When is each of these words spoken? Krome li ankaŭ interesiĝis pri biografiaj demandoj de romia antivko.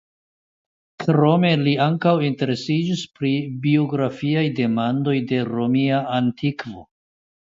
Krome 1.01 1.51
li 1.65 1.73
ankaŭ 1.85 2.13
interesiĝis 2.29 3.03
pri 3.19 3.31
biografiaj 3.67 4.45
demandoj 4.63 5.15
de 5.33 5.43
romia 5.51 6.03
antivko. 6.21 6.85